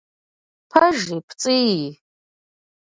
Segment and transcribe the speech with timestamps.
[0.69, 1.85] Пэжи, пцӏыи…